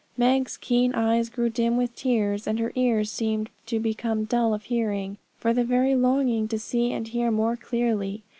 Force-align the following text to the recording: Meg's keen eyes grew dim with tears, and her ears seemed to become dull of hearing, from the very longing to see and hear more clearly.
Meg's 0.17 0.57
keen 0.57 0.95
eyes 0.95 1.29
grew 1.29 1.47
dim 1.51 1.77
with 1.77 1.95
tears, 1.95 2.47
and 2.47 2.57
her 2.57 2.71
ears 2.73 3.11
seemed 3.11 3.51
to 3.67 3.79
become 3.79 4.23
dull 4.25 4.51
of 4.51 4.63
hearing, 4.63 5.19
from 5.37 5.53
the 5.55 5.63
very 5.63 5.93
longing 5.93 6.47
to 6.47 6.57
see 6.57 6.91
and 6.91 7.09
hear 7.09 7.29
more 7.29 7.55
clearly. 7.55 8.23